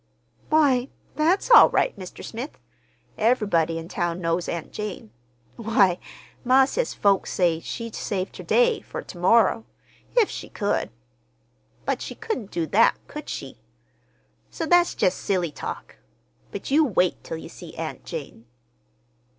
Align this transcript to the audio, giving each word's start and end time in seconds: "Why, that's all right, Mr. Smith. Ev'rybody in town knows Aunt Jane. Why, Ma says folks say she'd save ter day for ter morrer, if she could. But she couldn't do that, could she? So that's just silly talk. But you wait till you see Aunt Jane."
"Why, 0.49 0.89
that's 1.15 1.51
all 1.51 1.69
right, 1.69 1.95
Mr. 1.95 2.25
Smith. 2.25 2.57
Ev'rybody 3.19 3.77
in 3.77 3.87
town 3.87 4.19
knows 4.19 4.49
Aunt 4.49 4.71
Jane. 4.73 5.11
Why, 5.57 5.99
Ma 6.43 6.65
says 6.65 6.95
folks 6.95 7.31
say 7.31 7.59
she'd 7.59 7.93
save 7.93 8.31
ter 8.31 8.41
day 8.41 8.81
for 8.81 9.03
ter 9.03 9.19
morrer, 9.19 9.63
if 10.15 10.27
she 10.27 10.49
could. 10.49 10.89
But 11.85 12.01
she 12.01 12.15
couldn't 12.15 12.49
do 12.49 12.65
that, 12.65 12.95
could 13.07 13.29
she? 13.29 13.59
So 14.49 14.65
that's 14.65 14.95
just 14.95 15.19
silly 15.19 15.51
talk. 15.51 15.97
But 16.51 16.71
you 16.71 16.83
wait 16.83 17.23
till 17.23 17.37
you 17.37 17.47
see 17.49 17.75
Aunt 17.75 18.03
Jane." 18.03 18.47